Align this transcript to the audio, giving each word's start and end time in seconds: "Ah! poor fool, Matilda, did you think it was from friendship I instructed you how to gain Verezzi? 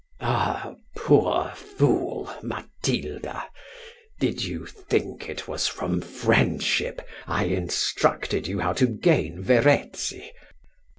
"Ah! 0.19 0.73
poor 0.97 1.53
fool, 1.55 2.27
Matilda, 2.41 3.43
did 4.19 4.43
you 4.43 4.65
think 4.65 5.29
it 5.29 5.47
was 5.47 5.67
from 5.67 6.01
friendship 6.01 7.03
I 7.27 7.43
instructed 7.43 8.47
you 8.47 8.57
how 8.61 8.73
to 8.73 8.87
gain 8.87 9.43
Verezzi? 9.43 10.31